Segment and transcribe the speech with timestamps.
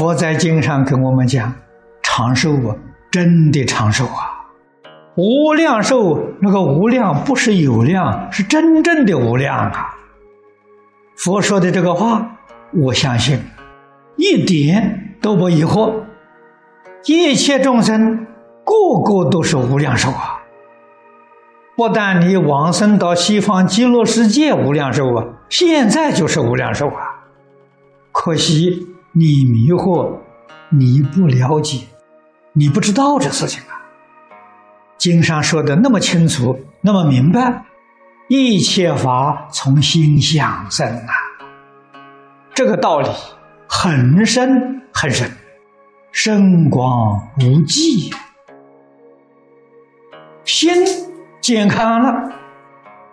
[0.00, 1.52] 佛在经上跟我们讲，
[2.02, 2.74] 长寿啊，
[3.10, 4.48] 真的长寿啊，
[5.14, 9.94] 无量寿那个无量不是有量，是真正的无量啊。
[11.16, 12.38] 佛说的这个话，
[12.72, 13.40] 我相信
[14.16, 15.92] 一点都不疑惑。
[17.04, 18.26] 一切众生
[18.64, 20.40] 个个都是无量寿啊！
[21.76, 27.26] 不但你往生到西方极乐世界无量寿啊，现在就是无量寿啊！
[28.12, 30.16] 可惜你迷惑，
[30.68, 31.86] 你不了解，
[32.52, 33.74] 你不知道这事情啊。
[34.96, 37.64] 经上说的那么清楚，那么明白，
[38.28, 41.12] 一切法从心想生啊，
[42.54, 43.08] 这个道理
[43.66, 45.30] 很深很深。
[46.12, 48.10] 深广无际，
[50.44, 50.72] 心
[51.40, 52.32] 健康了，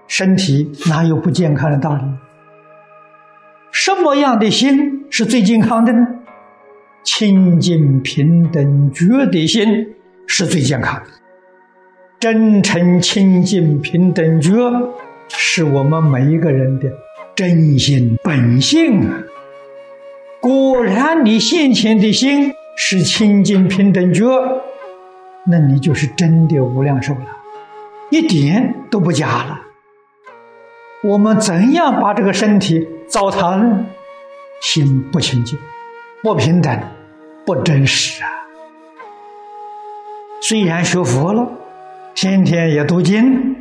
[0.08, 2.02] 身体哪有不健康的道理？
[3.80, 6.08] 什么样的心是最健康的呢？
[7.04, 9.94] 清净平等觉的心
[10.26, 11.06] 是最健康的。
[12.20, 14.52] 真诚清净平等觉，
[15.30, 16.92] 是我们每一个人的
[17.36, 19.22] 真心本性啊！
[20.42, 22.52] 果然，你现前的心。
[22.80, 24.24] 是清净平等觉，
[25.48, 27.26] 那你就是真的无量寿了，
[28.12, 29.62] 一点都不假了。
[31.04, 33.86] 我们怎样把这个身体糟蹋呢？
[34.62, 35.58] 心不清净，
[36.24, 36.80] 不平等，
[37.46, 38.30] 不真实啊！
[40.42, 41.48] 虽然学佛了，
[42.16, 43.56] 天天也读经，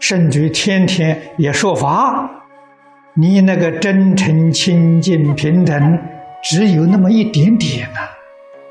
[0.00, 2.30] 甚至天天也说法，
[3.12, 5.98] 你那个真诚、清净、平等，
[6.42, 8.00] 只有那么一点点呐。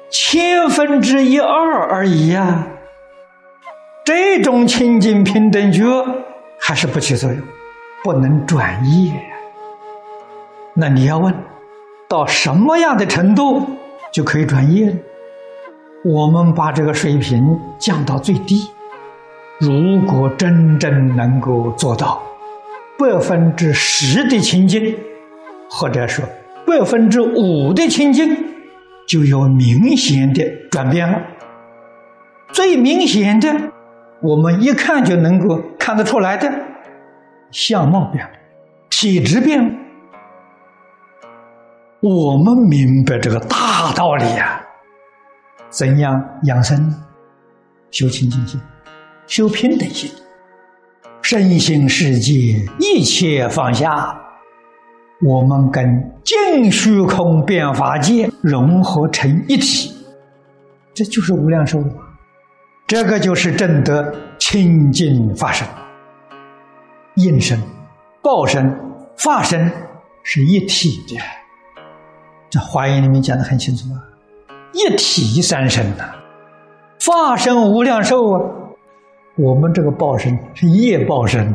[0.09, 2.67] 千分之一二而已呀，
[4.03, 5.83] 这种清净平等觉
[6.59, 7.39] 还是不起作用，
[8.07, 9.11] 不能转业。
[10.73, 11.35] 那你要问，
[12.07, 13.67] 到什么样的程度
[14.13, 14.97] 就可以转业呢？
[16.05, 18.69] 我们把这个水平降到最低。
[19.59, 22.23] 如果真正能够做到
[22.97, 24.95] 百分之十的清净，
[25.69, 26.23] 或者说
[26.65, 28.37] 百分之五的清净。
[29.05, 31.21] 就有明显的转变了。
[32.53, 33.53] 最明显的，
[34.21, 36.49] 我们一看就能够看得出来的，
[37.51, 38.31] 相貌变了，
[38.89, 39.73] 体质变了。
[42.01, 44.61] 我们明白这个大道理呀。
[45.69, 46.93] 怎样养生？
[47.91, 48.59] 修清净心，
[49.27, 50.09] 修平等心，
[51.21, 52.33] 身心世界
[52.79, 54.17] 一切放下。
[55.25, 59.91] 我们跟净虚空变法界融合成一体，
[60.93, 61.83] 这就是无量寿。
[62.85, 65.67] 这个就是正得清净法身、
[67.17, 67.59] 应身、
[68.21, 68.73] 报身、
[69.17, 69.71] 法身
[70.21, 71.19] 是一体的。
[72.47, 73.97] 这华严里面讲的很清楚啊，
[74.71, 76.11] 一体三身呐，
[76.99, 78.41] 法身无量寿啊。
[79.35, 81.51] 我们这个报身是业报身，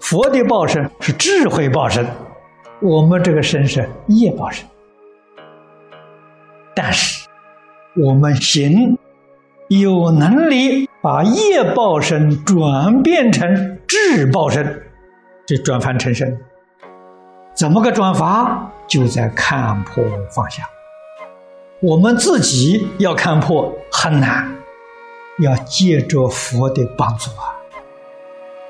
[0.00, 2.06] 佛的报身是智慧报身。
[2.80, 4.66] 我们这个身是业报身，
[6.74, 7.28] 但是
[7.96, 8.98] 我们行
[9.68, 14.82] 有能力把业报身转变成智报身，
[15.46, 16.36] 这转凡成圣，
[17.54, 18.68] 怎么个转法？
[18.88, 20.02] 就在看破
[20.34, 20.64] 放下。
[21.80, 24.52] 我们自己要看破很难，
[25.38, 27.54] 要借着佛的帮助啊。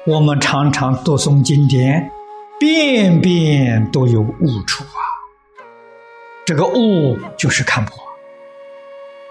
[0.05, 2.11] 我们常常读诵经典。
[2.59, 5.01] 遍遍都有悟处啊！
[6.47, 7.99] 这个悟就是看破。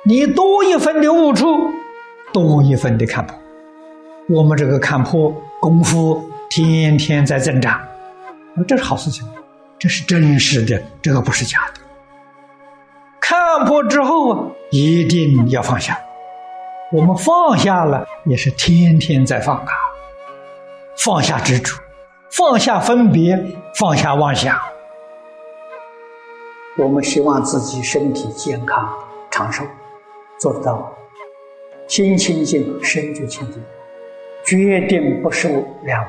[0.03, 1.47] 你多一分的悟处，
[2.31, 3.35] 多一分的看破。
[4.29, 7.85] 我们这个看破功夫天天在增长，
[8.65, 9.27] 这是好事情，
[9.77, 11.81] 这是真实的，这个不是假的。
[13.19, 15.99] 看破之后啊，一定要放下。
[16.93, 19.67] 我们放下了，也是天天在放啊，
[21.03, 21.75] 放下执着。
[22.31, 23.37] 放下分别，
[23.77, 24.57] 放下妄想。
[26.77, 28.93] 我们希望自己身体健康、
[29.29, 29.65] 长寿，
[30.39, 30.89] 做得到。
[31.89, 33.61] 心清净，身就清净，
[34.45, 35.49] 决定不受
[35.83, 36.01] 两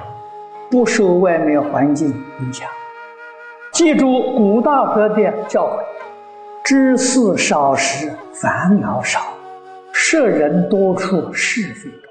[0.71, 2.09] 不受外面环境
[2.41, 2.69] 影响。
[3.73, 5.85] 记住古大德的教诲：
[6.65, 9.21] 知事少时，烦恼少；
[9.93, 12.11] 摄人多处，是非多。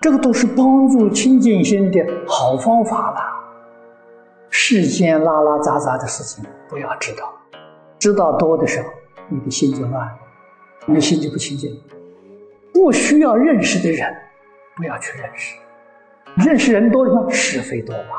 [0.00, 3.20] 这个都是帮助清净心的好方法了。
[4.48, 7.32] 世间拉拉杂杂的事情不要知道，
[7.98, 8.88] 知道多的时候，
[9.28, 10.18] 你的心就乱了，
[10.86, 11.70] 你的心就不清净。
[12.72, 14.16] 不需要认识的人，
[14.76, 15.56] 不要去认识。
[16.36, 18.16] 认识人多了，是非多嘛。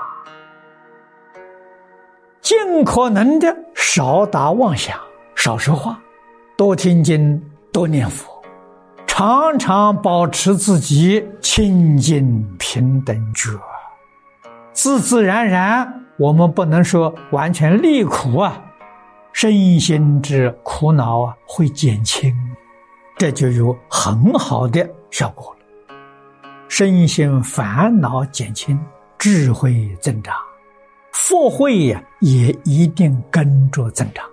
[2.42, 5.00] 尽可能的少打妄想，
[5.36, 6.00] 少说话，
[6.58, 7.42] 多听经，
[7.72, 8.44] 多念佛，
[9.08, 13.52] 常常保持自己清净平等觉，
[14.74, 18.62] 自自然然，我们不能说完全离苦啊，
[19.32, 22.34] 身心之苦恼啊会减轻，
[23.18, 25.61] 这就有很好的效果了。
[26.74, 28.80] 身心烦恼减轻，
[29.20, 30.34] 智慧增长，
[31.12, 34.26] 福慧呀也一定跟着增长，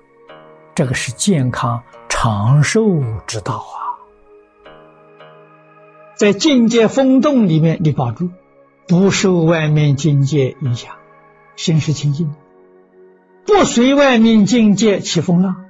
[0.72, 1.82] 这个是健康。
[2.08, 3.74] 长寿之道啊，
[6.14, 8.30] 在境界风动里面，你保住，
[8.86, 10.94] 不受外面境界影响，
[11.56, 12.32] 心是清净，
[13.46, 15.64] 不随外面境界起风浪，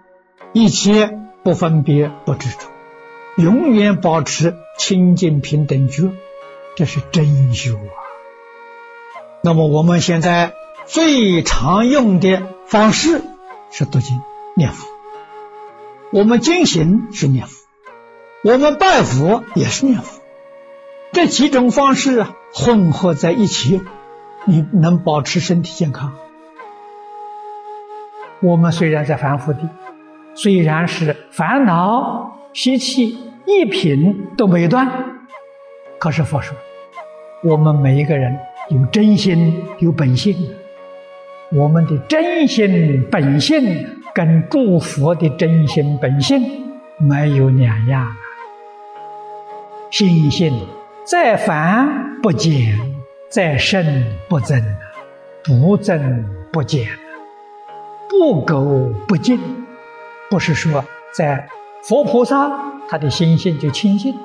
[0.52, 2.68] 一切不分别不执着，
[3.42, 6.10] 永远保持清净平等觉，
[6.78, 7.90] 这是真修啊。
[9.42, 10.54] 那么我们现在
[10.86, 13.20] 最常用的方式
[13.72, 14.20] 是读经
[14.54, 14.86] 念佛。
[16.12, 17.66] 我们进行是念佛，
[18.44, 20.20] 我们拜佛也是念佛，
[21.10, 23.82] 这几种方式混合在一起，
[24.44, 26.14] 你能保持身体健康。
[28.40, 29.68] 我们虽然在凡夫地，
[30.36, 35.26] 虽然是烦恼习气一品都没断，
[35.98, 36.56] 可是佛说，
[37.42, 38.36] 我们每一个人
[38.68, 40.36] 有真心有本性，
[41.52, 43.86] 我们的真心本性。
[44.14, 46.42] 跟诸佛的真心本性
[46.96, 48.08] 没有两样，
[49.90, 50.52] 心性
[51.04, 52.76] 再凡不减，
[53.28, 54.60] 再深不增，
[55.44, 56.88] 不增不减，
[58.08, 59.38] 不垢不净。
[60.28, 61.48] 不是说在
[61.84, 62.50] 佛菩萨
[62.88, 64.16] 他的心性就清净，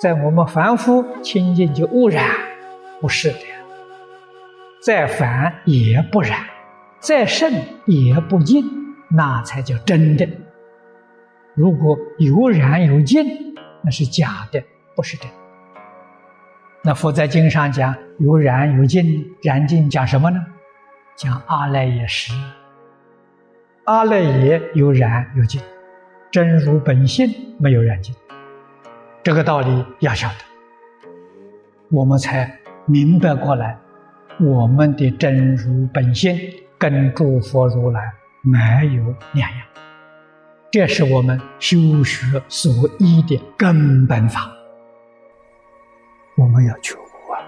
[0.00, 2.24] 在我们凡夫清净就污染，
[3.00, 3.38] 不是的。
[4.80, 6.44] 再凡也不染，
[7.00, 7.52] 再深
[7.86, 8.64] 也不净。
[9.08, 10.28] 那才叫真的。
[11.54, 14.62] 如果有染有净，那是假的，
[14.94, 15.28] 不是真。
[16.82, 20.44] 那佛在经上讲有染有净，染净讲什么呢？
[21.16, 22.32] 讲阿赖耶识。
[23.84, 25.60] 阿赖耶有染有净，
[26.30, 27.28] 真如本性
[27.58, 28.14] 没有染净。
[29.22, 31.08] 这个道理要晓得，
[31.90, 33.78] 我们才明白过来，
[34.40, 36.36] 我们的真如本性
[36.78, 38.12] 跟诸佛如来。
[38.48, 38.60] 没
[38.94, 39.02] 有
[39.32, 39.66] 两样，
[40.70, 44.48] 这是我们修学所依的根本法。
[46.36, 47.42] 我们要觉悟啊！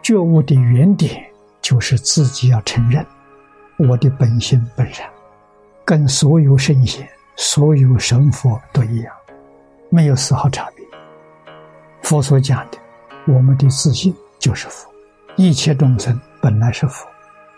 [0.00, 1.24] 觉悟的原点
[1.60, 3.04] 就是自己要承认，
[3.78, 5.10] 我的本性本然，
[5.84, 7.04] 跟所有圣贤、
[7.34, 9.12] 所有神佛都一样，
[9.90, 10.86] 没有丝毫差别。
[12.02, 12.78] 佛所讲的，
[13.26, 14.14] 我们的自信
[14.44, 14.86] 就是佛，
[15.36, 17.06] 一切众生本来是佛，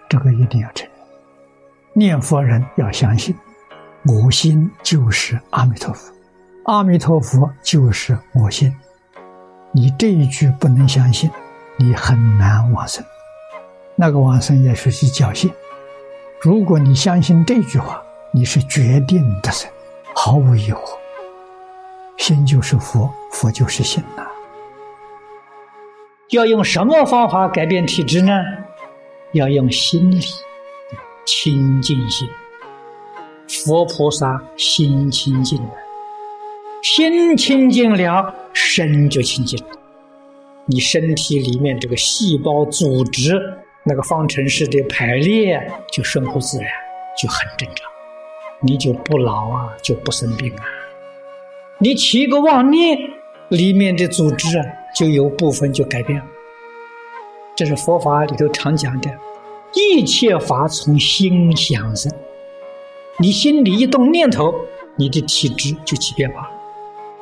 [0.08, 0.96] 这个一定要承认。
[1.92, 3.34] 念佛人要相信，
[4.04, 6.14] 我心就是阿弥陀佛，
[6.66, 8.72] 阿弥陀佛就是我心。
[9.72, 11.28] 你这一句不能相信，
[11.76, 13.04] 你很难往生。
[13.96, 15.52] 那个往生也是去侥幸。
[16.40, 18.00] 如果你相信这句话，
[18.32, 19.68] 你是决定得生，
[20.14, 20.82] 毫无疑惑。
[22.16, 24.25] 心就是佛，佛就是心呐。
[26.30, 28.33] 要用什么方法改变体质呢？
[29.33, 30.21] 要用心理。
[31.25, 32.28] 清净心，
[33.49, 35.71] 佛菩萨心清净了，
[36.85, 39.73] 心清净了，身就清净了。
[40.66, 43.33] 你身体里面这个细胞组织
[43.83, 46.68] 那个方程式的排列就顺乎自然，
[47.21, 47.90] 就很正常，
[48.61, 50.62] 你就不老啊，就不生病啊。
[51.78, 52.97] 你起个妄念，
[53.49, 54.64] 里面的组织啊，
[54.96, 56.24] 就有部分就改变了。
[57.54, 59.10] 这是佛法里头常讲的。
[59.74, 62.10] 一切法从心想生，
[63.18, 64.54] 你心里一动念头，
[64.94, 66.48] 你的体质就起变化。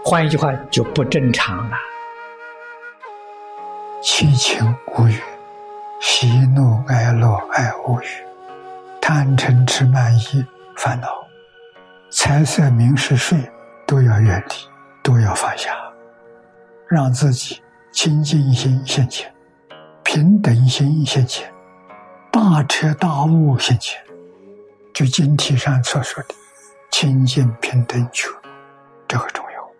[0.04, 1.76] 换一句话，就不正常了。
[4.00, 4.64] 七情
[4.96, 5.18] 五欲，
[6.00, 8.06] 喜怒哀乐爱恶欲，
[9.00, 10.44] 贪嗔痴慢疑
[10.76, 11.08] 烦恼，
[12.10, 13.36] 财色名食睡，
[13.84, 14.54] 都要远离，
[15.02, 15.74] 都要放下，
[16.86, 17.60] 让自己
[17.94, 19.32] 清净心现前，
[20.02, 21.48] 平等心现前。
[22.32, 24.02] 大彻大悟现前，
[24.92, 26.34] 就经题上所说的
[26.90, 28.28] 清净平等觉，
[29.06, 29.70] 这个重要。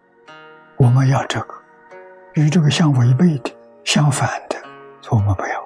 [0.76, 1.54] 我们要这个，
[2.34, 3.50] 与这个相违背的、
[3.82, 4.62] 相反的，
[5.10, 5.64] 我们不要，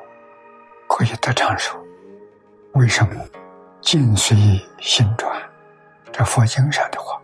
[0.89, 1.79] 可以得长寿。
[2.73, 3.23] 为什么？
[3.83, 4.35] 境随
[4.81, 5.39] 心转，
[6.11, 7.21] 这佛经上的话。